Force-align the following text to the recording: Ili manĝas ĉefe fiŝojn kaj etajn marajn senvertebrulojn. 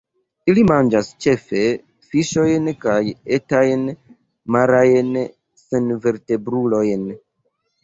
Ili 0.51 0.61
manĝas 0.69 1.09
ĉefe 1.25 1.61
fiŝojn 2.13 2.71
kaj 2.87 2.97
etajn 3.37 3.85
marajn 4.57 5.15
senvertebrulojn. 5.67 7.09